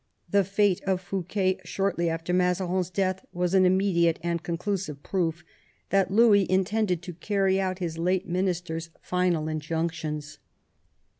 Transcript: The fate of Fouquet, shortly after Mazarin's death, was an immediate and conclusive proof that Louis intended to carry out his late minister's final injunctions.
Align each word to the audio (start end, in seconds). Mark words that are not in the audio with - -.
The 0.31 0.43
fate 0.43 0.81
of 0.87 0.99
Fouquet, 0.99 1.59
shortly 1.63 2.09
after 2.09 2.33
Mazarin's 2.33 2.89
death, 2.89 3.23
was 3.33 3.53
an 3.53 3.67
immediate 3.67 4.17
and 4.23 4.41
conclusive 4.41 5.03
proof 5.03 5.43
that 5.91 6.09
Louis 6.09 6.49
intended 6.49 7.03
to 7.03 7.13
carry 7.13 7.61
out 7.61 7.77
his 7.77 7.99
late 7.99 8.27
minister's 8.27 8.89
final 9.03 9.47
injunctions. 9.47 10.39